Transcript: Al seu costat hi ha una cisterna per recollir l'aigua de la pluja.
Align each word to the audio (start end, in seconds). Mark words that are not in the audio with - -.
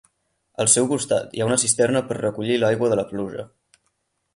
Al 0.63 0.69
seu 0.75 0.87
costat 0.93 1.37
hi 1.37 1.43
ha 1.45 1.49
una 1.51 1.59
cisterna 1.65 2.03
per 2.09 2.21
recollir 2.21 2.59
l'aigua 2.65 2.95
de 2.95 3.01
la 3.03 3.09
pluja. 3.13 3.51